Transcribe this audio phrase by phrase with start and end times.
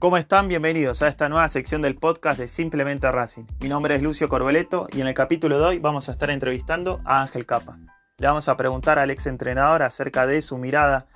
[0.00, 0.46] ¿Cómo están?
[0.46, 3.46] Bienvenidos a esta nueva sección del podcast de Simplemente Racing.
[3.60, 7.00] Mi nombre es Lucio Corbeleto y en el capítulo de hoy vamos a estar entrevistando
[7.04, 7.80] a Ángel Capa.
[8.18, 11.06] Le vamos a preguntar al ex entrenador acerca de su mirada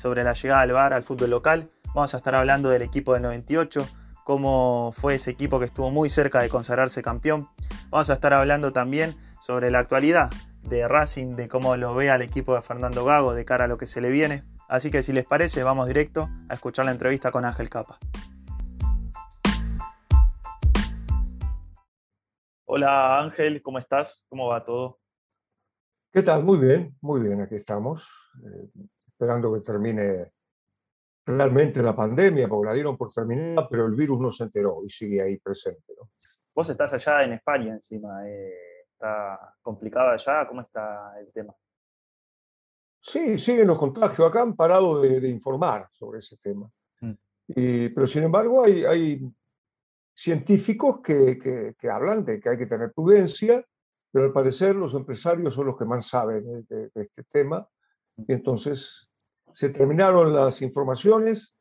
[0.00, 1.70] sobre la llegada del VAR al fútbol local.
[1.94, 3.86] Vamos a estar hablando del equipo del 98,
[4.24, 7.48] cómo fue ese equipo que estuvo muy cerca de consagrarse campeón.
[7.90, 10.30] Vamos a estar hablando también sobre la actualidad
[10.64, 13.78] de Racing, de cómo lo ve al equipo de Fernando Gago de cara a lo
[13.78, 14.42] que se le viene.
[14.68, 18.00] Así que si les parece, vamos directo a escuchar la entrevista con Ángel Capa.
[22.74, 24.24] Hola Ángel, ¿cómo estás?
[24.30, 24.98] ¿Cómo va todo?
[26.10, 26.42] ¿Qué tal?
[26.42, 28.08] Muy bien, muy bien, aquí estamos,
[28.46, 28.70] eh,
[29.08, 30.32] esperando que termine
[31.26, 34.88] realmente la pandemia, porque la dieron por terminada, pero el virus no se enteró y
[34.88, 35.92] sigue ahí presente.
[36.54, 40.48] Vos estás allá en España encima, eh, ¿está complicado allá?
[40.48, 41.54] ¿Cómo está el tema?
[43.02, 44.26] Sí, siguen los contagios.
[44.26, 46.70] Acá han parado de, informar sobre ese tema.
[47.02, 47.92] Mm.
[47.94, 49.20] pero sin embargo hay, hay
[50.14, 53.64] científicos que, hablan de que hay que tener prudencia,
[54.10, 57.66] pero al parecer los empresarios son los que más saben de, este tema.
[58.16, 59.10] Y entonces
[59.52, 61.54] se terminaron las informaciones.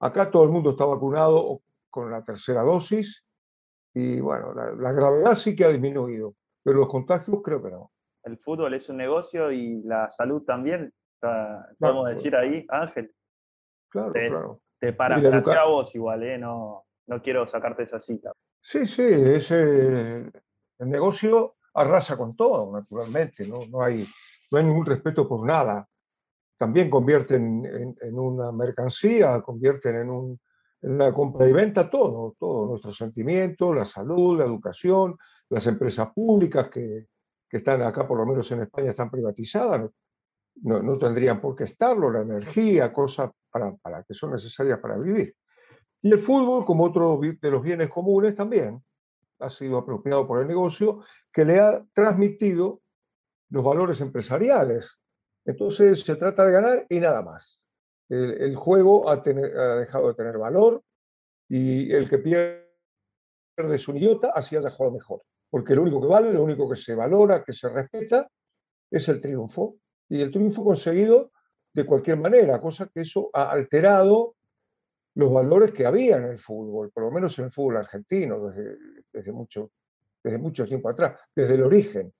[0.00, 3.24] Acá todo el mundo está vacunado con la tercera dosis
[3.94, 7.92] y bueno, la, gravedad sí que ha disminuido, pero los contagios creo que no.
[8.24, 10.92] El fútbol es un negocio y la salud también,
[11.78, 13.12] podemos decir ahí, Ángel.
[13.90, 14.60] Claro, claro.
[14.78, 16.38] Te parafrasea a vos igual, ¿eh?
[16.38, 18.32] No, no quiero sacarte esa cita.
[18.60, 20.30] Sí, sí, ese,
[20.78, 23.60] el negocio arrasa con todo, naturalmente, ¿no?
[23.70, 24.06] No, hay,
[24.50, 25.88] no hay ningún respeto por nada.
[26.58, 30.40] También convierten en, una mercancía, convierten en, un,
[30.82, 35.16] en, una compra y venta todo, todo, nuestros sentimientos, la salud, la educación,
[35.48, 37.06] las empresas públicas que,
[37.48, 39.90] que están acá, por lo menos en España, están privatizadas,
[40.62, 44.96] no, no tendrían por qué estarlo, la energía, cosas para, para que son necesarias para
[44.98, 45.34] vivir.
[46.02, 48.82] Y el fútbol, como otro de los bienes comunes, también
[49.38, 52.82] ha sido apropiado por el negocio que le ha transmitido
[53.50, 54.98] los valores empresariales.
[55.44, 57.60] Entonces se trata de ganar y nada más.
[58.08, 60.82] El, juego ha, dejado de tener valor
[61.48, 62.66] y el que pierde
[63.56, 65.22] es un idiota, así haya jugado mejor.
[65.50, 68.28] Porque lo único que vale, lo único que se valora, que se respeta,
[68.90, 69.76] es el triunfo.
[70.08, 71.30] Y el triunfo conseguido
[71.72, 74.34] de cualquier manera, cosa que eso ha alterado
[75.14, 78.40] los valores que había en el fútbol, por lo menos en el fútbol argentino,
[79.12, 79.72] desde, mucho,
[80.22, 82.12] desde mucho tiempo atrás, desde el origen.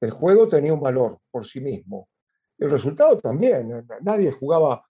[0.00, 2.08] El juego tenía un valor por sí mismo.
[2.58, 3.84] El resultado también.
[4.02, 4.84] Nadie jugaba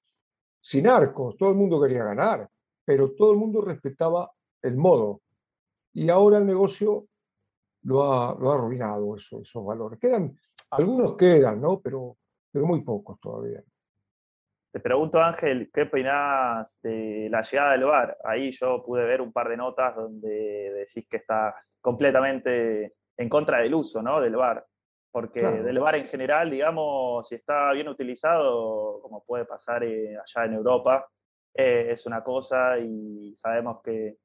[0.61, 2.49] sin arcos, todo el mundo quería ganar,
[2.85, 4.31] pero todo el mundo respetaba
[4.63, 5.23] el modo.
[5.95, 7.07] Y ahora el negocio
[7.83, 9.99] lo ha, lo ha arruinado, esos valores.
[9.99, 10.39] Quedan,
[10.71, 11.81] algunos quedan, ¿no?
[11.81, 12.19] Pero,
[12.53, 13.63] pero muy pocos todavía.
[14.73, 18.17] Te pregunto, Ángel, ¿qué opinás de la llegada del VAR?
[18.23, 23.59] Ahí yo pude ver un par de notas donde decís que estás completamente en contra
[23.59, 24.21] del uso ¿no?
[24.21, 24.65] del VAR.
[25.11, 30.47] Porque del VAR en general, digamos, si está bien utilizado, como puede pasar eh, allá
[30.47, 31.09] en Europa,
[31.53, 34.19] eh, es una cosa y sabemos que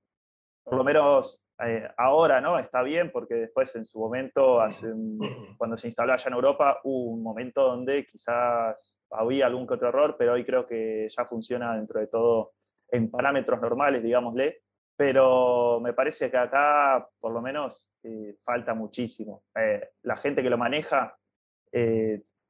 [0.65, 4.59] por lo menos eh, ahora no está bien, porque después en su momento,
[5.57, 9.89] cuando se instaló allá en Europa, hubo un momento donde quizás había algún que otro
[9.89, 12.53] error, pero hoy creo que ya funciona dentro de todo
[12.89, 14.61] en parámetros normales, digámosle.
[14.97, 19.43] Pero me parece que acá, por lo menos, eh, falta muchísimo.
[19.55, 21.15] Eh, la gente que lo maneja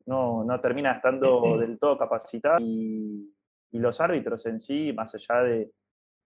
[0.05, 3.31] no, no, termina estando del todo capacitada y,
[3.71, 5.69] los árbitros en sí, más allá de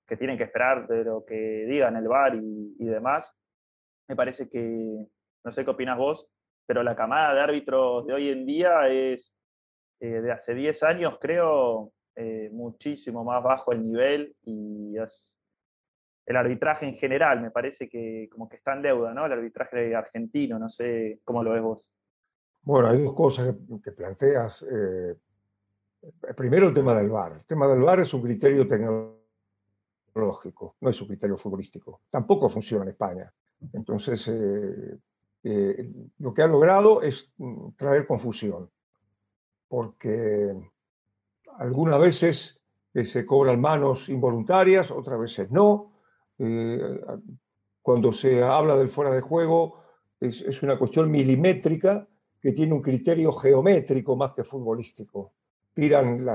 [0.10, 3.34] que tienen que esperar de lo que digan el VAR y, y demás,
[4.08, 5.08] me parece que,
[5.46, 9.36] no sé qué opinas vos, pero la camada de árbitros de hoy en día es
[10.00, 14.96] eh, de hace 10 años, creo, eh, muchísimo más bajo el nivel y
[16.26, 19.26] el arbitraje en general, me parece que como que está en deuda, ¿no?
[19.26, 21.94] El arbitraje argentino, no sé cómo lo ves vos.
[22.62, 24.64] Bueno, hay dos cosas que, planteas.
[24.64, 25.16] Eh,
[26.36, 27.34] primero el tema del VAR.
[27.34, 29.19] El tema del VAR es un criterio tecnológico,
[30.16, 32.02] no es un criterio futbolístico.
[32.10, 33.34] Tampoco funciona en España.
[33.74, 34.28] Entonces,
[36.18, 38.70] lo que ha logrado es mm, traer confusión
[39.70, 40.54] porque
[41.60, 42.60] algunas veces
[42.94, 45.94] eh, se cobran manos involuntarias, otras veces no.
[46.40, 47.00] Eh,
[47.82, 49.82] cuando se habla del fuera de juego,
[50.20, 52.06] es, una cuestión milimétrica
[52.42, 55.34] que tiene un criterio geométrico más que futbolístico.
[55.74, 56.26] Tiran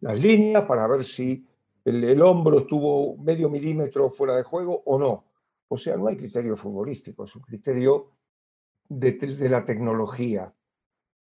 [0.00, 1.46] las líneas para ver si
[1.84, 5.24] el, hombro estuvo medio milímetro fuera de juego o no.
[5.68, 8.10] O sea, no hay criterio futbolístico, es un criterio
[8.88, 10.52] de la tecnología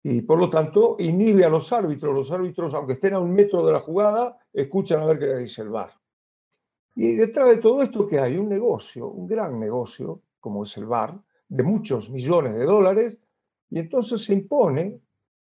[0.07, 2.15] y por lo tanto inhibe a los árbitros.
[2.15, 5.39] Los árbitros, aunque estén a un metro de la jugada, escuchan a ver qué le
[5.39, 5.93] dice el VAR.
[6.95, 10.85] Y detrás de todo esto que hay un negocio, un gran negocio, como es el
[10.85, 11.19] bar,
[11.49, 13.19] de muchos millones de dólares,
[13.71, 15.01] y entonces se impone,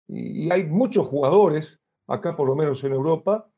[0.10, 3.50] y hay muchos jugadores, acá por lo menos en Europa,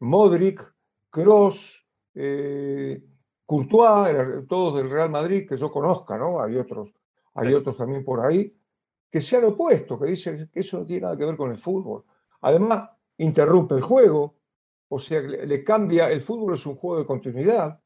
[0.00, 0.74] Modric,
[1.10, 3.02] Cross, eh,
[3.44, 6.40] Courtois, todos del Real Madrid, que yo conozca, ¿no?
[6.40, 6.90] Hay otros,
[7.34, 8.54] hay otros también por ahí,
[9.10, 11.56] que se han opuesto, que dicen que eso no tiene nada que ver con el
[11.56, 12.04] fútbol.
[12.42, 14.34] Además, interrumpe el juego,
[14.88, 17.80] o sea, le, cambia, el fútbol es un juego de continuidad,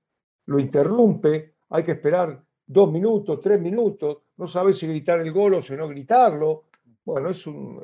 [0.46, 5.54] lo interrumpe, hay que esperar dos minutos, tres minutos, no sabe si gritar el gol
[5.54, 6.64] o si no gritarlo.
[7.04, 7.82] Bueno, es un,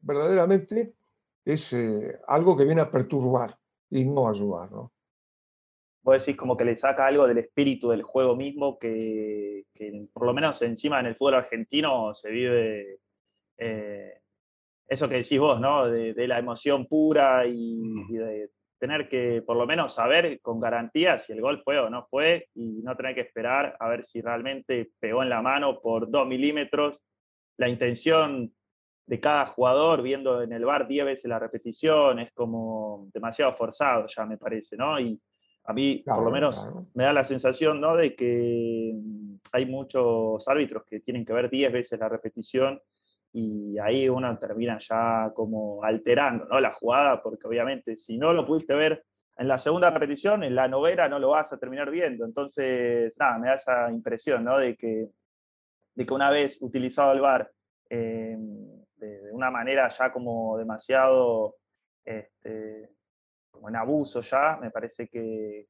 [0.00, 0.94] verdaderamente
[1.44, 3.56] es eh, algo que viene a perturbar
[3.90, 4.92] y no a ayudar, ¿no?
[6.02, 9.64] Vos decís como que le saca algo del espíritu del juego mismo que,
[10.12, 12.98] por lo menos encima en el fútbol argentino se vive
[13.56, 14.20] eh,
[14.86, 15.88] eso que decís vos, ¿no?
[15.88, 21.32] De, la emoción pura y, de tener que por lo menos saber con garantía si
[21.32, 24.90] el gol fue o no fue y no tener que esperar a ver si realmente
[25.00, 27.06] pegó en la mano por dos milímetros.
[27.56, 28.52] La intención
[29.06, 34.06] de cada jugador viendo en el bar 10 veces la repetición es como demasiado forzado
[34.06, 34.98] ya me parece, ¿no?
[34.98, 35.20] Y
[35.64, 37.96] a mí por lo menos me da la sensación, ¿no?
[37.96, 38.94] De que
[39.52, 42.80] hay muchos árbitros que tienen que ver 10 veces la repetición
[43.32, 46.60] y ahí uno termina ya como alterando ¿no?
[46.60, 49.04] la jugada, porque obviamente si no lo pudiste ver
[49.36, 52.24] en la segunda repetición, en la novena no lo vas a terminar viendo.
[52.24, 54.58] Entonces, nada, me da esa impresión ¿no?
[54.58, 55.08] de, que,
[55.96, 57.50] de que una vez utilizado el VAR
[57.90, 58.38] eh,
[59.04, 61.56] de, una manera ya como demasiado,
[62.04, 62.90] este,
[63.50, 65.68] como en abuso ya, me parece que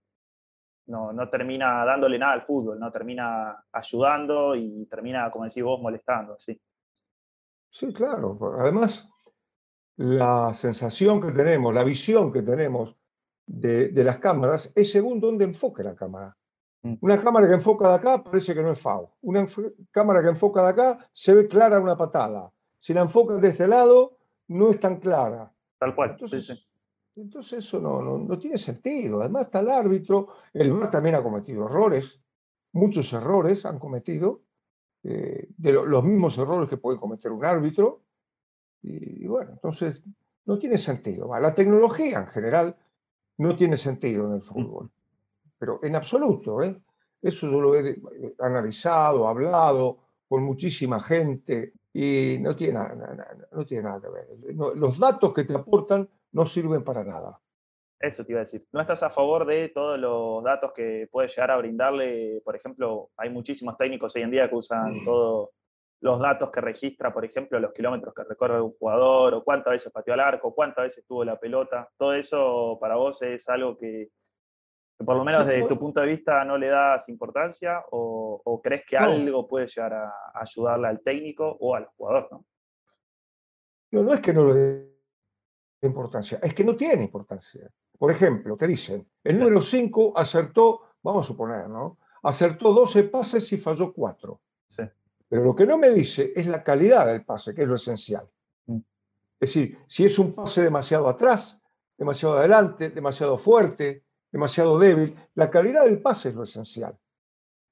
[0.86, 5.80] no, no termina dándole nada al fútbol, no termina ayudando y termina, como decís vos,
[5.80, 6.38] molestando.
[6.38, 6.60] ¿sí?
[7.70, 8.38] Sí, claro.
[8.58, 9.08] Además,
[9.96, 12.96] la sensación que tenemos, la visión que tenemos
[13.46, 16.36] de, las cámaras es según dónde enfoque la cámara.
[16.82, 16.94] Mm.
[17.00, 19.16] Una cámara que enfoca de acá parece que no es FAO.
[19.22, 19.46] Una
[19.90, 22.50] cámara que enfoca de acá se ve clara una patada.
[22.84, 25.50] Si la enfoca de este lado, no es tan clara.
[25.78, 26.10] Tal cual.
[26.10, 26.68] Entonces,
[27.16, 29.22] entonces eso no, no, tiene sentido.
[29.22, 30.28] Además está el árbitro.
[30.52, 32.20] El VAR también ha cometido errores.
[32.72, 34.42] Muchos errores han cometido.
[35.02, 38.02] Eh, de los mismos errores que puede cometer un árbitro.
[38.82, 40.02] Y, bueno, entonces
[40.44, 41.30] no tiene sentido.
[41.40, 42.76] La tecnología en general
[43.38, 44.90] no tiene sentido en el fútbol,
[45.56, 46.62] pero en absoluto.
[46.62, 46.78] ¿eh?
[47.22, 47.96] Eso yo lo he
[48.40, 54.26] analizado, hablado con muchísima gente y no tiene, nada, no tiene nada que ver.
[54.76, 57.40] los datos que te aportan no sirven para nada.
[58.00, 58.66] Eso te iba a decir.
[58.72, 62.42] ¿No estás a favor de todos los datos que puede llegar a brindarle?
[62.44, 65.50] Por ejemplo, hay muchísimos técnicos hoy en día que usan todos
[66.00, 69.92] los datos que registra, por ejemplo, los kilómetros que recorre un jugador, o cuántas veces
[69.92, 71.88] pateó al arco, cuántas veces tuvo la pelota.
[71.96, 74.08] Todo eso para vos es algo que,
[74.98, 78.96] por lo menos desde tu punto de vista no le das importancia o, crees que
[78.96, 82.46] algo puede llegar a ayudarle al técnico o al jugador, ¿no?
[83.90, 84.94] No, no es que no le dé
[85.82, 87.70] importancia, es que no tiene importancia.
[87.98, 91.98] Por ejemplo, te dicen, el número 5 acertó, vamos a suponer, ¿no?
[92.22, 94.40] Acertó 12 pases y falló 4.
[95.28, 98.28] Pero lo que no me dice es la calidad del pase, que es lo esencial.
[98.66, 98.76] Mm.
[98.76, 101.60] Es decir, si es un pase demasiado atrás,
[101.96, 104.04] demasiado adelante, demasiado fuerte,
[104.34, 106.98] demasiado débil, la calidad del pase es lo esencial.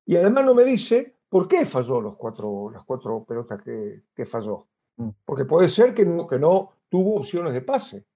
[0.06, 4.24] Y además no me dice por qué falló los cuatro, las cuatro pelotas que, que
[4.24, 4.68] falló.
[4.96, 5.08] Mm.
[5.24, 8.06] Porque puede ser que no, que no tuvo opciones de pase.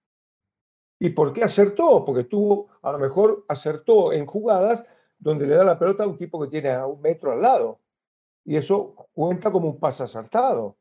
[1.00, 2.05] ¿Y por qué acertó?
[2.05, 4.85] Porque tuvo, a lo mejor acertó en jugadas
[5.19, 7.81] donde le da la pelota a un tipo que tiene a un metro al lado.
[8.45, 10.76] Y eso cuenta como un pase acertado.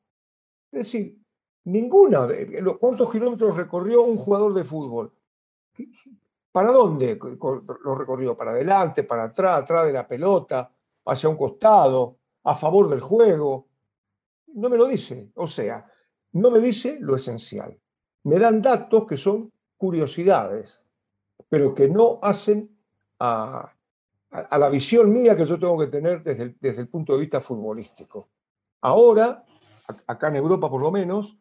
[0.72, 1.19] Es decir,
[1.63, 2.27] ninguna.
[2.79, 5.12] ¿Cuántos kilómetros recorrió un jugador de fútbol?
[6.55, 7.19] ¿Para dónde
[7.83, 8.38] lo recorrió?
[8.38, 10.71] ¿Para adelante, para atrás, atrás de la pelota,
[11.03, 13.67] hacia un costado, a favor del juego?
[14.53, 15.31] No me lo dice.
[15.35, 15.85] O sea,
[16.31, 17.77] no me dice lo esencial.
[18.24, 20.81] Me dan datos que son curiosidades,
[21.50, 22.74] pero que no hacen
[23.19, 23.74] a,
[24.31, 27.41] la visión mía que yo tengo que tener desde el, desde el punto de vista
[27.41, 28.29] futbolístico.
[28.79, 29.43] Ahora,
[30.07, 31.38] acá en Europa por lo menos,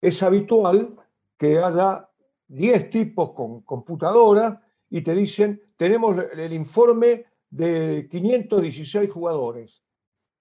[0.00, 0.96] es habitual
[1.36, 2.07] que haya
[2.48, 4.58] 10 tipos con computadoras
[4.90, 9.82] y te dicen, tenemos el informe de 516 jugadores.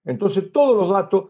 [0.05, 1.25] Entonces, todos los datos,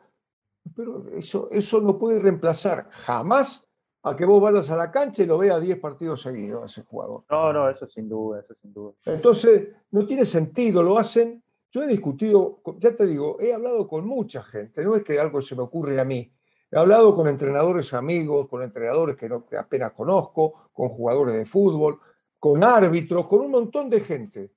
[0.75, 3.67] pero eso, eso no puede reemplazar jamás
[4.03, 6.84] a que vos vayas a la cancha y lo veas 10 partidos seguidos a ese
[6.84, 7.24] jugador.
[7.29, 8.93] No, no, eso sin duda, eso sin duda.
[9.05, 11.43] Entonces, no tiene sentido, lo hacen.
[11.72, 15.41] Yo he discutido, ya te digo, he hablado con mucha gente, no es que algo
[15.41, 16.31] se me ocurre a mí.
[16.69, 22.00] He hablado con entrenadores amigos, con entrenadores que, no, apenas conozco, con jugadores de fútbol,
[22.39, 24.51] con árbitros, con un montón de gente.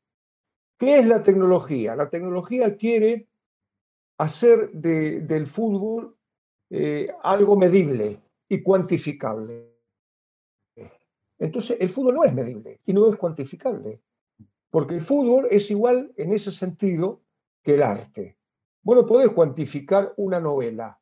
[0.77, 1.95] ¿Qué es la tecnología?
[1.95, 3.29] La tecnología quiere
[4.19, 6.17] hacer del fútbol
[6.69, 9.71] eh, algo medible y cuantificable.
[11.39, 14.01] Entonces, el fútbol no es medible y no es cuantificable,
[14.69, 17.23] porque el fútbol es igual en ese sentido
[17.63, 18.37] que el arte.
[18.83, 21.00] Bueno, podés cuantificar una novela.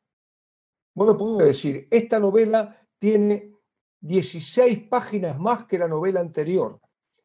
[0.93, 3.53] Bueno, podés decir, esta novela tiene
[4.01, 6.79] 16 páginas más que la novela anterior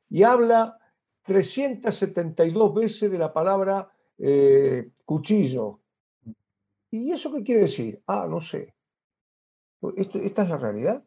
[0.09, 0.79] y habla
[1.23, 5.81] 372 veces de la palabra eh, cuchillo.
[6.91, 8.03] ¿Y eso qué quiere decir?
[8.07, 8.75] Ah, no sé.
[9.97, 11.05] ¿Esta es la realidad?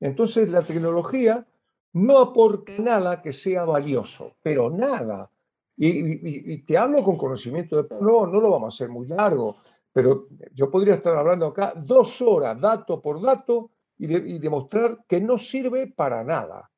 [0.00, 1.46] Entonces la tecnología
[1.92, 5.30] no aporta nada que sea valioso, pero nada.
[5.76, 7.88] Y, te hablo con conocimiento de...
[8.00, 9.56] No, no lo vamos a hacer muy largo,
[9.92, 15.36] pero yo podría estar hablando acá dos horas, dato por dato, y, demostrar que no
[15.36, 16.70] sirve para nada.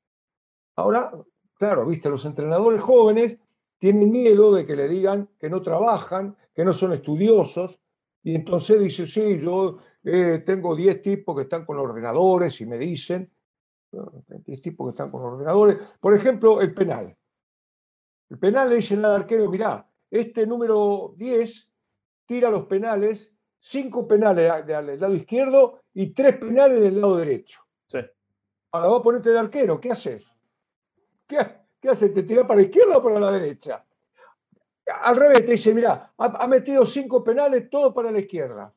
[0.74, 1.12] Ahora,
[1.54, 3.38] claro, viste, los entrenadores jóvenes
[3.78, 7.78] tienen miedo de que le digan que no trabajan, que no son estudiosos,
[8.24, 12.78] y entonces dice, sí, yo eh, tengo 10 tipos que están con ordenadores y me
[12.78, 13.32] dicen,
[13.92, 15.78] 10 tipos que están con ordenadores.
[16.00, 17.16] Por ejemplo, el penal.
[18.30, 21.71] El penal le dicen al arquero, mirá, este número 10
[22.26, 27.64] tira los penales, 5 penales del lado izquierdo y 3 penales del lado derecho.
[27.86, 27.98] Sí.
[28.72, 30.26] Ahora va a ponerte de arquero, ¿qué haces?
[31.26, 31.38] ¿Qué,
[31.80, 32.12] qué haces?
[32.12, 33.84] ¿Te tiras para la izquierda o para la derecha?
[35.02, 38.74] Al revés, te dice, mirá, ha, ha metido 5 penales, todo para la izquierda.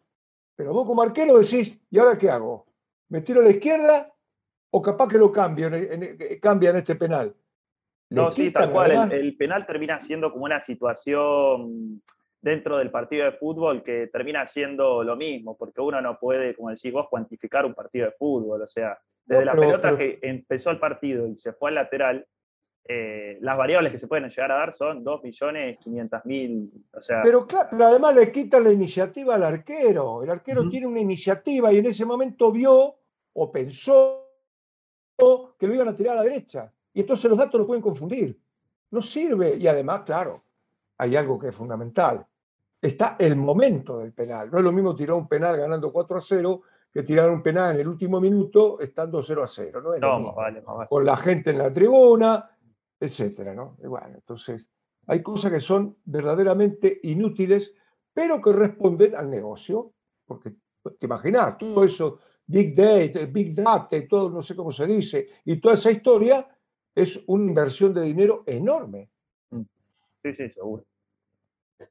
[0.56, 2.66] Pero vos como arquero decís, ¿y ahora qué hago?
[3.10, 4.14] ¿Me tiro a la izquierda
[4.72, 7.36] o capaz que lo cambio, en, cambia en este penal?
[8.10, 9.12] No, sí, tal cual.
[9.12, 12.02] El, penal termina siendo como una situación
[12.46, 16.70] dentro del partido de fútbol que termina siendo lo mismo, porque uno no puede, como
[16.70, 18.62] decís vos, cuantificar un partido de fútbol.
[18.62, 22.28] O sea, desde la pelota que empezó el partido y se fue al lateral,
[22.88, 26.70] eh, las variables que se pueden llegar a dar son 2.500.000.
[26.94, 30.22] O sea, pero, claro, pero además le quita la iniciativa al arquero.
[30.22, 32.96] El arquero tiene una iniciativa y en ese momento vio
[33.34, 34.30] o pensó
[35.58, 36.72] que lo iban a tirar a la derecha.
[36.94, 38.40] Y entonces los datos lo pueden confundir.
[38.92, 39.58] No sirve.
[39.60, 40.44] Y además, claro,
[41.00, 42.28] hay algo que es fundamental.
[42.86, 44.52] Está el momento del penal.
[44.52, 46.62] No es lo mismo tirar un penal ganando 4 a 0
[46.94, 49.82] que tirar un penal en el último minuto estando 0 a 0.
[49.82, 52.48] No es vale, Con la gente en la tribuna,
[53.00, 53.76] etcétera, ¿no?
[53.84, 54.72] bueno, entonces
[55.08, 57.74] hay cosas que son verdaderamente inútiles,
[58.14, 60.52] pero que responden al negocio, porque
[61.00, 65.28] te imaginas, todo eso, Big Data, Big Data y todo, no sé cómo se dice,
[65.44, 66.48] y toda esa historia
[66.94, 69.10] es una inversión de dinero enorme.
[69.50, 69.64] Mm.
[70.22, 70.86] Sí, sí, seguro.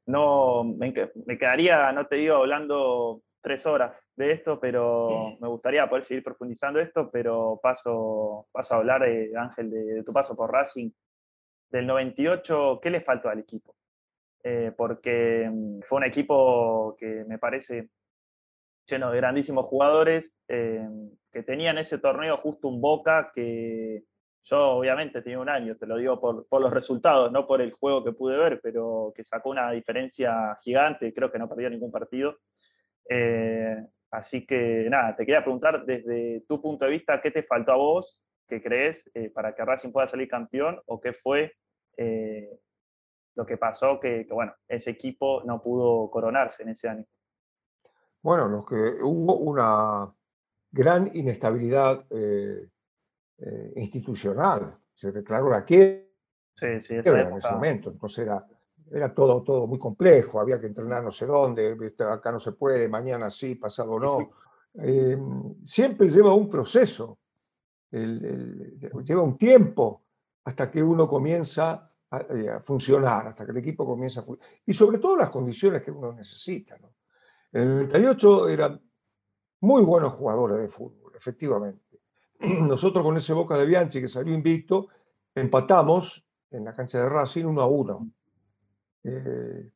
[0.05, 6.03] No, me, quedaría, no te digo, hablando tres horas de esto, pero me gustaría poder
[6.03, 10.89] seguir profundizando esto, pero paso, paso a hablar, de, Ángel, de, tu paso por Racing.
[11.69, 13.75] Del 98, ¿qué le faltó al equipo?
[14.43, 17.89] Eh, porque mm, fue un equipo que me parece
[18.87, 20.87] lleno de grandísimos jugadores, eh,
[21.31, 24.03] que tenían ese torneo justo un Boca que
[24.45, 27.71] yo obviamente tenía un año, te lo digo por, por, los resultados, no por el
[27.71, 31.91] juego que pude ver, pero que sacó una diferencia gigante, creo que no perdió ningún
[31.91, 32.37] partido.
[33.09, 33.75] Eh,
[34.11, 37.77] así que nada, te quería preguntar desde tu punto de vista, ¿qué te faltó a
[37.77, 41.53] vos, qué crees, eh, para que Racing pueda salir campeón o qué fue
[41.97, 42.59] eh,
[43.33, 47.05] lo que pasó que, bueno, ese equipo no pudo coronarse en ese año?
[48.21, 50.13] Bueno, lo que hubo una
[50.71, 52.05] gran inestabilidad
[53.75, 54.77] institucional.
[54.93, 56.03] Se declaró la quiebra
[56.53, 56.99] sí, sí, en
[57.37, 57.91] ese momento.
[57.91, 58.45] Entonces era
[58.91, 61.75] era todo, todo muy complejo, había que entrenar no sé dónde,
[62.09, 64.31] acá no se puede, mañana sí, pasado no.
[64.75, 65.17] Eh,
[65.63, 67.19] siempre lleva un proceso,
[67.91, 70.03] lleva un tiempo
[70.43, 71.91] hasta que uno comienza
[72.29, 74.55] eh, a, funcionar, hasta que el equipo comienza a funcionar.
[74.65, 76.77] Y sobre todo las condiciones que uno necesita.
[77.51, 78.81] En el 98 eran
[79.61, 81.84] muy buenos jugadores de fútbol, efectivamente.
[82.67, 84.87] Nosotros con ese Boca de Bianchi que salió invicto,
[85.33, 88.11] empatamos en la cancha de Racing 1 a 1
[89.03, 89.71] eh,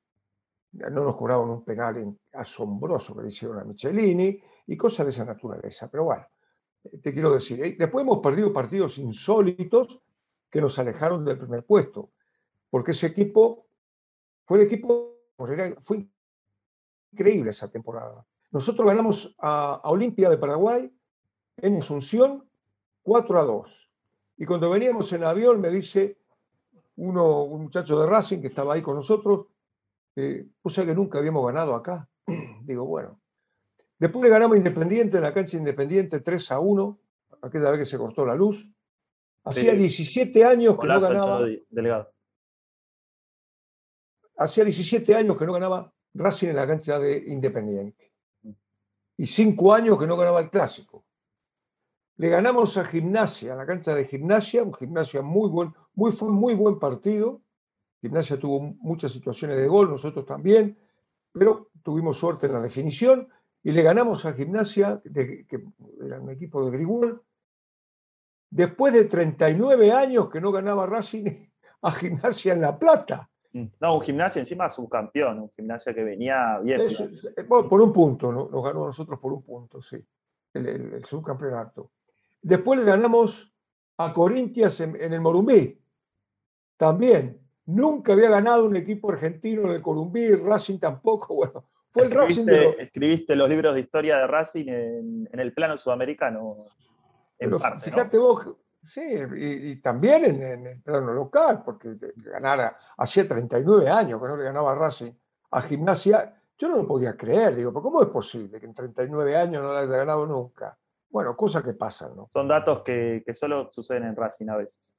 [0.71, 5.25] no nos cobraban un penal asombroso que le hicieron a Michelini y cosas de esa
[5.25, 5.89] naturaleza.
[5.89, 6.27] Pero bueno,
[6.83, 9.99] eh, te quiero decir, eh, después hemos perdido partidos insólitos
[10.49, 12.11] que nos alejaron del primer puesto,
[12.69, 13.67] porque ese equipo
[14.45, 15.17] fue el equipo,
[15.79, 16.07] fue
[17.11, 18.25] increíble esa temporada.
[18.51, 20.91] Nosotros ganamos a, Olimpia de Paraguay
[21.57, 22.48] en Asunción
[23.09, 23.91] 4 a 2.
[24.37, 26.19] Y cuando veníamos en avión me dice,
[26.97, 29.47] uno, un muchacho de Racing que estaba ahí con nosotros,
[30.15, 32.07] eh, sea que nunca habíamos ganado acá.
[32.61, 33.19] Digo, bueno.
[33.97, 36.99] Después le ganamos Independiente en la cancha Independiente 3 a 1,
[37.41, 38.71] aquella vez que se cortó la luz.
[39.43, 41.47] Hacía 17 años que no ganaba.
[44.37, 48.13] hacía 17 años que no ganaba Racing en la cancha de Independiente.
[49.17, 50.98] Y 5 años que no ganaba el clásico.
[52.19, 56.29] Le ganamos a Gimnasia, a la cancha de Gimnasia, un Gimnasia muy buen, muy, fue
[56.29, 57.41] muy buen partido.
[58.01, 60.77] Gimnasia tuvo muchas situaciones de gol, nosotros también,
[61.31, 63.29] pero tuvimos suerte en la definición
[63.63, 65.45] y le ganamos a Gimnasia, que
[66.03, 67.23] era un equipo de Grigol,
[68.49, 71.23] después de 39 años que no ganaba Racing
[71.83, 73.29] a Gimnasia en La Plata.
[73.53, 73.65] Mm.
[73.79, 76.81] No, un gimnasia encima subcampeón, un gimnasia que venía bien.
[76.81, 78.49] Eh, por un punto, ¿no?
[78.49, 80.05] nos ganó a nosotros por un punto, sí,
[80.53, 81.91] el, subcampeonato.
[82.41, 83.53] Después le ganamos
[83.97, 85.81] a Corintias en, el Morumbí,
[86.77, 87.41] también.
[87.65, 91.69] Nunca había ganado un equipo argentino en el Corumbí, Racing tampoco, bueno.
[91.91, 92.45] Fue el Racing
[92.77, 96.67] Escribiste los libros de historia de Racing en, el plano sudamericano.
[97.39, 99.01] En parte, fíjate vos, Sí,
[99.35, 104.71] y, también en, el plano local, porque ganara, hacía 39 años que no le ganaba
[104.71, 105.11] a Racing
[105.51, 109.35] a Gimnasia, yo no lo podía creer, digo, pero ¿cómo es posible que en 39
[109.35, 110.77] años no le haya ganado nunca?
[111.09, 112.27] Bueno, cosas que pasan, ¿no?
[112.31, 114.95] Son datos que, solo suceden en Racing a veces.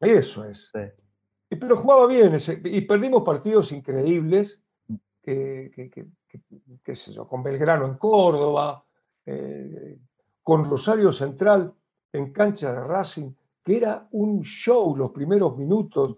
[0.00, 0.70] Eso es.
[1.48, 4.62] Y, pero jugaba bien, y perdimos partidos increíbles,
[5.22, 5.70] que,
[6.82, 8.84] qué sé yo, con Belgrano en Córdoba,
[9.26, 9.98] eh,
[10.42, 11.74] con Rosario Central
[12.12, 13.32] en cancha de Racing,
[13.62, 16.16] que era un show los primeros minutos.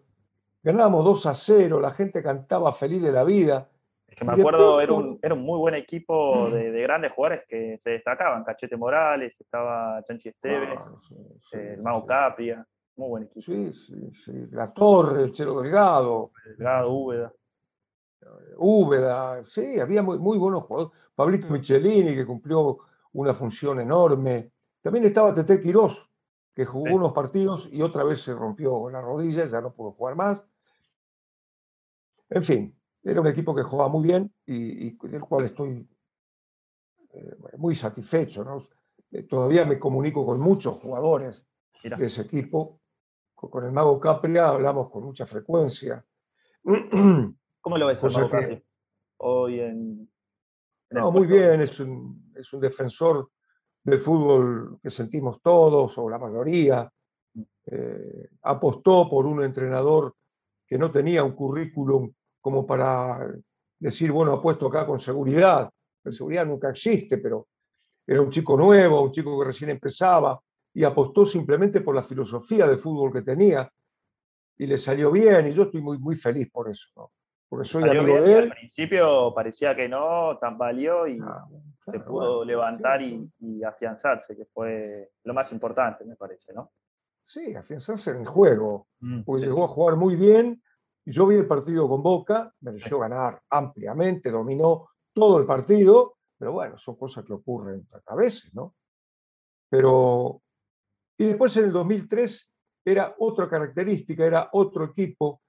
[0.62, 3.68] Ganábamos 2 a 0, la gente cantaba feliz de la vida.
[4.12, 7.78] Es que me acuerdo, era, un, era un muy buen equipo de, grandes jugadores que
[7.78, 8.44] se destacaban.
[8.44, 10.94] Cachete Morales, estaba Chanchi Esteves,
[11.52, 12.66] el Mago Capria.
[12.96, 13.40] Muy buen equipo.
[13.40, 14.48] Sí, sí, sí.
[14.50, 16.32] La Torre, el Chelo Delgado.
[16.44, 17.32] Delgado, Úbeda.
[18.58, 20.94] Úbeda, sí, había muy, muy buenos jugadores.
[21.14, 22.80] Pablito Michelini, que cumplió
[23.14, 24.52] una función enorme.
[24.82, 26.10] También estaba Tete Quirós,
[26.54, 30.16] que jugó unos partidos y otra vez se rompió la rodilla, ya no pudo jugar
[30.16, 30.44] más.
[32.28, 35.88] En fin, era un equipo que jugaba muy bien y, del cual estoy
[37.12, 38.68] eh, muy satisfecho.
[39.10, 41.46] Eh, todavía me comunico con muchos jugadores
[41.82, 42.80] de ese equipo.
[43.34, 46.04] Con, el Mago Capria hablamos con mucha frecuencia.
[46.62, 48.62] ¿Cómo lo ves, el Mago Capria?
[49.18, 50.10] Hoy en.
[50.90, 53.30] no, muy bien, es un, es un defensor
[53.84, 56.90] del fútbol que sentimos todos, o la mayoría,
[57.66, 60.14] eh, apostó por un entrenador
[60.66, 63.26] que no tenía un currículum como para
[63.78, 65.70] decir, bueno, apuesto acá con seguridad.
[66.04, 67.48] La seguridad nunca existe, pero
[68.06, 70.38] era un chico nuevo, un chico que recién empezaba,
[70.74, 73.70] y apostó simplemente por la filosofía de fútbol que tenía,
[74.58, 76.88] y le salió bien, y yo estoy muy, muy feliz por eso.
[76.96, 77.10] ¿no?
[77.52, 78.44] porque soy amigo de él.
[78.44, 81.46] Al principio parecía que no, tan valió y ah,
[81.80, 86.72] se pudo levantar y, afianzarse, que fue lo más importante, me parece, ¿no?
[87.22, 90.62] Sí, afianzarse en el juego, mm, porque llegó a jugar muy bien.
[91.04, 96.78] Yo vi el partido con Boca, mereció ganar ampliamente, dominó todo el partido, pero bueno,
[96.78, 98.74] son cosas que ocurren a veces, ¿no?
[99.68, 100.42] Pero,
[101.18, 102.50] y después en el 2003
[102.84, 105.42] era otra característica, era otro equipo,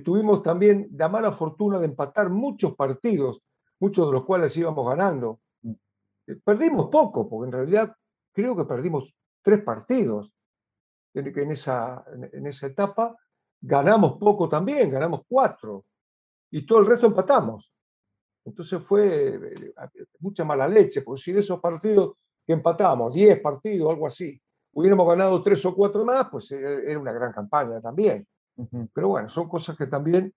[0.00, 3.42] tuvimos también la mala fortuna de empatar muchos partidos,
[3.80, 5.40] muchos de los cuales íbamos ganando.
[6.26, 7.96] Eh, perdimos poco, porque en realidad
[8.32, 10.32] creo que perdimos tres partidos
[11.14, 13.16] en, esa, en esa etapa.
[13.60, 15.84] Ganamos poco también, ganamos cuatro,
[16.50, 17.72] y todo el resto empatamos.
[18.44, 19.74] Entonces fue eh,
[20.20, 22.14] mucha mala leche, porque si de esos partidos
[22.46, 24.40] que empatamos, diez partidos, algo así,
[24.72, 28.26] hubiéramos ganado tres o cuatro más, pues eh, era una gran campaña también.
[28.92, 30.32] Pero bueno, son cosas que también,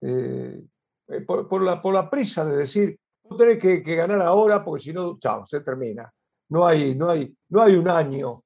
[0.00, 0.64] eh,
[1.08, 2.98] eh, por, la, por la prisa de decir,
[3.28, 6.12] no tenés que, ganar ahora porque si no, chao, se termina.
[6.48, 8.42] No hay, no, hay, no hay un año.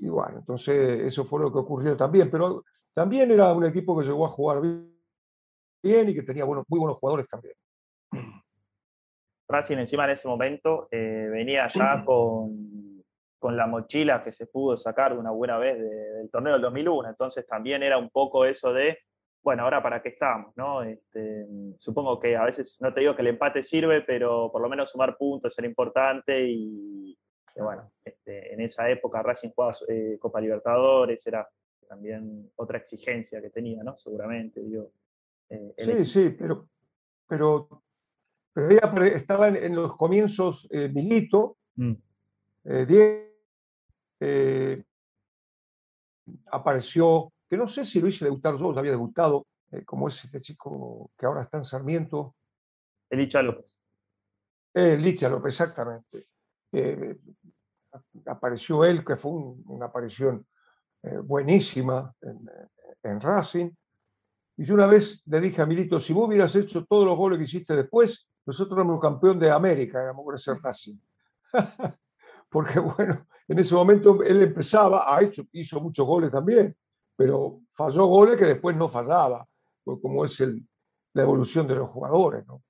[0.00, 2.30] Y bueno, entonces eso fue lo que ocurrió también.
[2.30, 6.78] Pero también era un equipo que llegó a jugar bien y que tenía buenos, muy
[6.78, 7.54] buenos jugadores también.
[9.48, 12.74] Racing encima en ese momento eh, venía ya con
[13.44, 17.10] con la mochila que se pudo sacar una buena vez del torneo del 2001.
[17.10, 19.00] Entonces también era un poco eso de,
[19.42, 20.82] bueno, ahora para qué estamos, ¿no?
[20.82, 21.46] Este,
[21.78, 24.90] supongo que a veces, no te digo que el empate sirve, pero por lo menos
[24.90, 27.14] sumar puntos era importante y,
[27.56, 31.46] bueno, este, en esa época Racing jugaba eh, Copa Libertadores, era
[31.84, 33.96] también otra exigencia que tenía, ¿no?
[33.96, 34.90] Seguramente, digo.
[35.48, 36.68] Eh, sí, sí, pero,
[37.28, 37.82] pero,
[38.52, 41.92] pero estaba en, los comienzos eh, Milito, mm.
[42.86, 43.24] Diego,
[44.20, 44.82] eh,
[46.46, 49.46] apareció, que no sé si lo hice debutar yo, había debutado,
[49.84, 52.34] como es este chico que ahora está en Sarmiento.
[53.10, 53.80] Elicha López.
[54.74, 56.26] Licha López, exactamente.
[58.26, 59.32] apareció él, que fue
[59.66, 60.46] una aparición
[61.24, 62.14] buenísima
[63.02, 63.70] en, Racing.
[64.56, 67.38] Y yo una vez le dije a Milito, si vos hubieras hecho todos los goles
[67.38, 70.96] que hiciste después, nosotros éramos campeón de América, éramos con ese Racing.
[72.48, 76.74] Porque bueno, en ese momento él empezaba, ha hecho, hizo muchos goles también,
[77.16, 79.46] pero falló goles que después no fallaba,
[79.84, 80.66] como es el,
[81.14, 82.46] la evolución de los jugadores.
[82.46, 82.62] ¿no?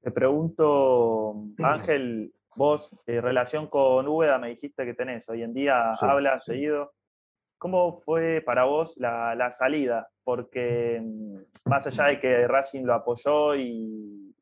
[0.00, 5.94] Te pregunto, Ángel, vos, en relación con Úbeda, me dijiste que tenés, hoy en día
[5.94, 6.92] habla seguido.
[7.58, 10.08] ¿Cómo fue para vos la, salida?
[10.22, 14.34] Porque mm, más allá de que Racing lo apoyó y,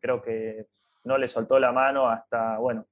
[0.00, 0.66] creo que
[1.04, 2.86] no le soltó la mano hasta, bueno,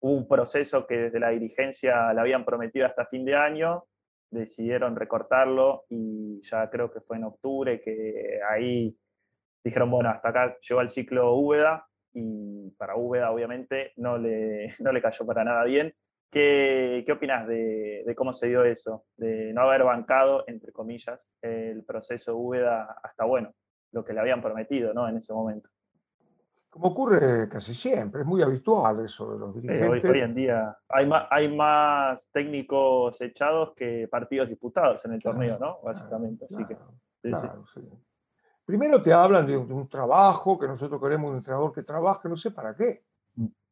[0.00, 3.84] hubo un proceso que desde la dirigencia le habían prometido hasta fin de año,
[4.30, 8.96] decidieron recortarlo y ya creo que fue en octubre que ahí
[9.62, 14.92] dijeron, bueno, hasta acá llegó el ciclo Úbeda y para Úbeda obviamente no le, no
[14.92, 15.94] le cayó para nada bien.
[16.32, 19.04] ¿Qué, qué opinas de, cómo se dio eso?
[19.18, 23.52] De no haber bancado, entre comillas, el proceso Úbeda hasta, bueno,
[23.92, 25.06] lo que le habían prometido ¿no?
[25.06, 25.68] en ese momento.
[26.70, 30.10] Como ocurre casi siempre, es muy habitual eso de los dirigentes.
[30.10, 35.58] hoy, en día hay más, hay más técnicos echados que partidos disputados en el torneo,
[35.58, 35.80] ¿no?
[35.82, 36.46] Básicamente.
[36.46, 36.78] Así que,
[38.64, 42.52] Primero te hablan de un, trabajo, que nosotros queremos un entrenador que trabaje, no sé
[42.52, 43.04] para qué.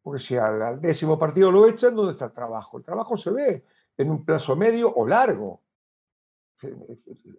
[0.03, 2.79] Porque si al, décimo partido lo echan, ¿dónde está el trabajo?
[2.79, 3.65] El trabajo se ve
[3.97, 5.63] en un plazo medio o largo.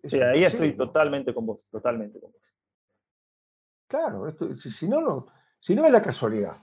[0.04, 2.58] sí, ahí estoy totalmente con vos, totalmente con vos.
[3.88, 5.28] Claro, esto, si, no, no,
[5.60, 6.56] si no es la casualidad,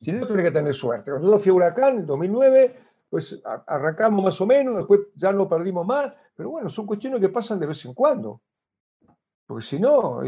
[0.00, 1.10] si no tiene que tener suerte.
[1.10, 5.48] Cuando yo fui a Huracán en 2009, pues arrancamos más o menos, después ya no
[5.48, 8.40] perdimos más, pero bueno, son cuestiones que pasan de vez en cuando.
[9.46, 10.22] Porque si no,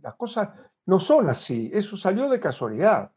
[0.00, 0.48] las cosas
[0.86, 1.70] no son así.
[1.72, 3.12] Eso salió de casualidad.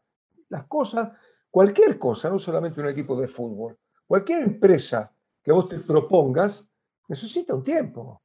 [0.48, 1.16] Las cosas,
[1.50, 6.66] cualquier cosa, no solamente un equipo de fútbol, cualquier empresa que vos te propongas,
[7.08, 8.22] necesita un tiempo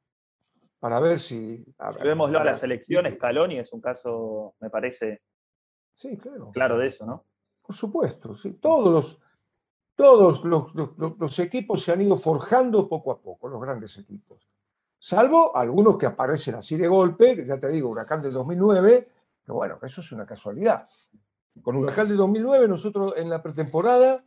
[0.78, 1.64] para ver si...
[2.02, 5.22] Vémoslo a las elecciones, Caloni es un caso, me parece,
[5.94, 6.50] sí, claro.
[6.52, 7.24] claro de eso, ¿no?
[7.62, 8.54] Por supuesto, sí.
[8.54, 9.20] Todos los,
[9.94, 14.48] todos los equipos se han ido forjando poco a poco, los grandes equipos
[15.02, 19.08] salvo algunos que aparecen así de golpe, que ya te digo, Huracán del 2009,
[19.44, 20.88] que bueno, eso es una casualidad.
[21.60, 24.24] Con Huracán del 2009 nosotros en la pretemporada,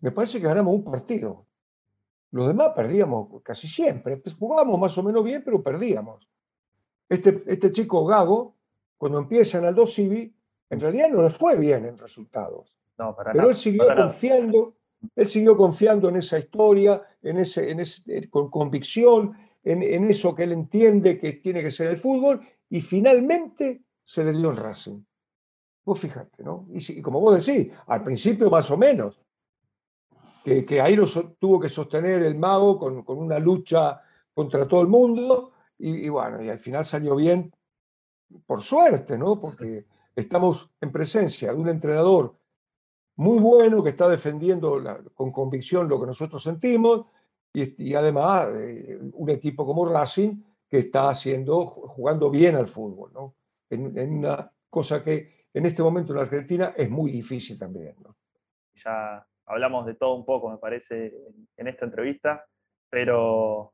[0.00, 1.46] me parece que ganamos un partido.
[2.30, 4.16] Los demás perdíamos casi siempre.
[4.16, 6.28] Pues jugábamos más o menos bien, pero perdíamos.
[7.08, 8.56] Este, este chico Gago,
[8.96, 10.34] cuando empieza en Aldo Civi,
[10.70, 12.76] en realidad no le fue bien en resultados.
[13.32, 14.74] pero él siguió confiando,
[15.14, 20.44] él siguió confiando en esa historia, en ese, en ese, con convicción, en, eso que
[20.44, 25.00] él entiende que tiene que ser el fútbol y finalmente se le dio el Racing.
[25.86, 26.66] Vos fíjate, ¿no?
[26.72, 29.20] Y, como vos decís, al principio más o menos,
[30.44, 31.06] que, ahí lo
[31.38, 34.02] tuvo que sostener el mago con, una lucha
[34.34, 37.52] contra todo el mundo y, bueno, y al final salió bien,
[38.46, 39.38] por suerte, ¿no?
[39.38, 42.34] Porque estamos en presencia de un entrenador
[43.14, 44.82] muy bueno que está defendiendo
[45.14, 47.06] con convicción lo que nosotros sentimos,
[47.52, 53.36] y, además eh, un equipo como Racing que está haciendo, jugando bien al fútbol, ¿no?
[53.70, 57.96] En, una cosa que en este momento en Argentina es muy difícil también.
[58.74, 61.12] Ya hablamos de todo un poco, me parece,
[61.56, 62.44] en, esta entrevista,
[62.90, 63.72] pero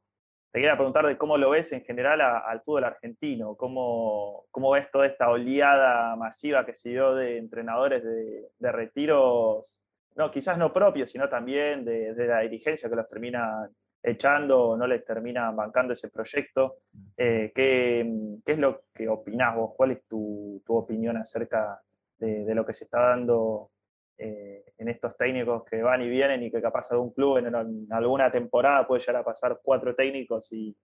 [0.52, 4.90] te quería preguntar de cómo lo ves en general al fútbol argentino, cómo, cómo ves
[4.90, 9.82] toda esta oleada masiva que se dio de entrenadores de, de retiros
[10.14, 13.68] no, quizás no propios, sino también de, la dirigencia que los termina
[14.02, 16.78] echando o no les termina bancando ese proyecto.
[17.16, 18.00] Eh, ¿qué,
[18.44, 19.72] es lo que opinás vos?
[19.76, 21.80] ¿Cuál es tu, opinión acerca
[22.18, 23.70] de, lo que se está dando
[24.18, 28.30] eh, en estos técnicos que van y vienen y que capaz algún club en, alguna
[28.30, 30.76] temporada puede llegar a pasar cuatro técnicos y,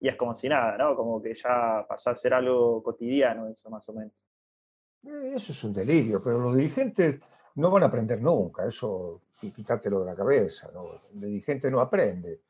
[0.00, 0.96] y, es como si nada, ¿no?
[0.96, 4.12] Como que ya pasó a ser algo cotidiano eso más o menos.
[5.04, 7.20] Eh, eso es un delirio, pero los dirigentes
[7.56, 10.70] no van a aprender nunca, eso quitátelo de la cabeza,
[11.14, 12.40] el dirigente no aprende,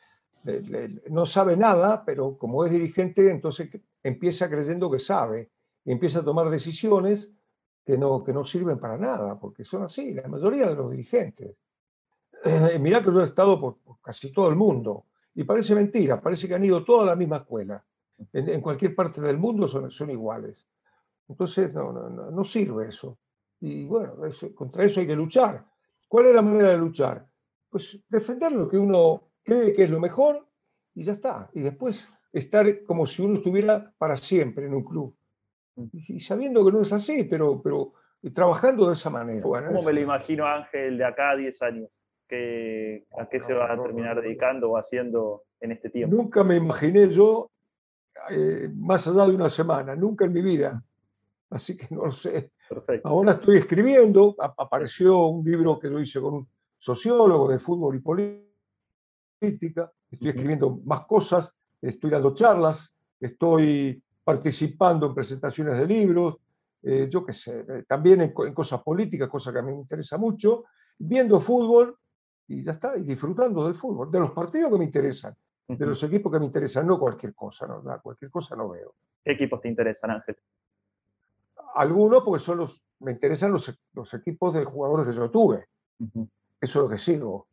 [1.11, 3.69] no sabe nada, pero como es dirigente, entonces
[4.03, 5.51] empieza creyendo que sabe
[5.85, 7.33] y empieza a tomar decisiones
[7.85, 11.63] que no, que no sirven para nada, porque son así, la mayoría de los dirigentes.
[12.45, 16.47] Eh, mirá que yo he estado por, casi todo el mundo y parece mentira, parece
[16.47, 17.83] que han ido toda la misma escuela.
[18.33, 20.65] En, cualquier parte del mundo son, son iguales.
[21.29, 23.19] Entonces no, no, no sirve eso.
[23.61, 24.17] Y bueno,
[24.55, 25.67] contra eso hay que luchar.
[26.07, 27.27] ¿Cuál es la manera de luchar?
[27.71, 30.47] Pues defender lo que uno cree que es lo mejor
[30.95, 31.51] y ya está.
[31.55, 35.17] Y después estar como si uno estuviera para siempre en un club.
[35.93, 37.93] Y, sabiendo que no es así, pero, pero
[38.35, 39.43] trabajando de esa manera.
[39.43, 42.07] ¿Cómo me lo imagino Ángel de acá a 10 años?
[42.27, 46.17] ¿A qué se va a terminar dedicando o haciendo en este tiempo?
[46.17, 47.51] Nunca me imaginé yo
[48.31, 50.83] eh, más allá de una semana, nunca en mi vida.
[51.51, 52.51] Así que no lo sé.
[53.05, 58.01] Ahora estoy escribiendo, apareció un libro que lo hice con un sociólogo de fútbol y
[58.01, 58.46] política,
[59.41, 66.37] estoy escribiendo más cosas, estoy dando charlas, estoy participando en presentaciones de libros,
[66.83, 70.19] eh, yo qué sé, eh, también en, cosas políticas, cosa que a mí me interesa
[70.19, 70.65] mucho,
[70.99, 71.97] viendo fútbol
[72.49, 75.35] y ya está, y disfrutando del fútbol, de los partidos que me interesan,
[75.67, 78.95] de los equipos que me interesan, no cualquier cosa, no, cualquier cosa no veo.
[79.25, 80.37] ¿Qué equipos te interesan, Ángel?
[81.75, 85.67] Algunos porque son los, me interesan los, los equipos de jugadores que yo tuve.
[85.99, 86.29] Eso
[86.61, 87.49] es lo que sigo.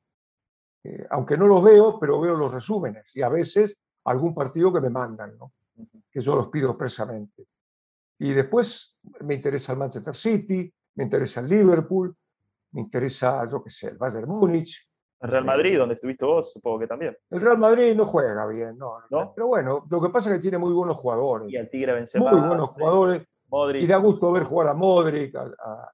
[0.84, 4.82] Eh, aunque no los veo, pero veo los resúmenes y a veces algún partido que
[4.82, 5.54] me mandan, ¿no?
[6.12, 7.48] que yo los pido expresamente.
[8.20, 12.16] Y después me interesa el Manchester City, me interesa el Liverpool,
[12.72, 14.88] me interesa, yo qué sé, el Bayern Múnich.
[15.20, 17.18] El Real Madrid, donde estuviste vos, supongo que también.
[17.30, 19.00] El Real Madrid no juega bien, no,
[19.34, 21.50] Pero bueno, lo que pasa es que tiene muy buenos jugadores.
[21.50, 22.32] Y el Tigre Benzema.
[22.32, 23.24] Muy buenos jugadores.
[23.76, 25.92] Y da gusto ver jugar a Modric, a, a,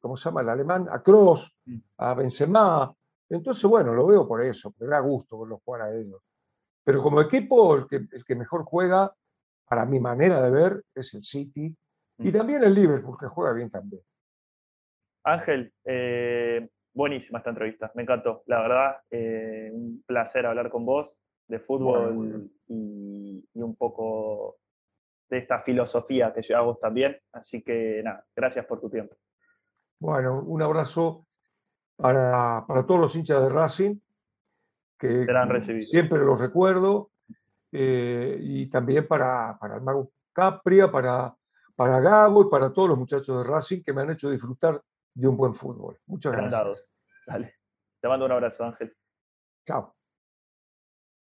[0.00, 0.86] ¿cómo se llama el alemán?
[0.90, 1.76] A Kroos, mm.
[1.98, 2.94] a Benzema.
[3.28, 6.20] Entonces, bueno, lo veo por eso, me da gusto verlos jugar a ellos.
[6.84, 9.12] Pero como equipo, el que, el que mejor juega,
[9.66, 11.74] para mi manera de ver, es el City.
[12.18, 12.32] Y mm.
[12.32, 14.02] también el Liverpool, que juega bien también.
[15.24, 18.42] Ángel, eh, buenísima esta entrevista, me encantó.
[18.46, 24.56] La verdad, eh, un placer hablar con vos de fútbol Y, un poco
[25.34, 27.18] de esta filosofía que llevamos también.
[27.32, 29.16] Así que nada, gracias por tu tiempo.
[29.98, 31.26] Bueno, un abrazo
[31.96, 33.96] para, todos los hinchas de Racing,
[34.98, 35.26] que
[35.82, 37.10] siempre los recuerdo,
[37.72, 41.34] eh, y también para, para el Mago Capria, para,
[41.74, 44.80] para Gago y para todos los muchachos de Racing que me han hecho disfrutar
[45.14, 45.98] de un buen fútbol.
[46.06, 46.96] Muchas gracias.
[47.26, 47.54] Dale.
[48.00, 48.94] Te mando un abrazo, Ángel.
[49.66, 49.94] Chao.